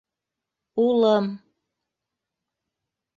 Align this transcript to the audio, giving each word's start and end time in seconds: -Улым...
-Улым... 0.85 1.25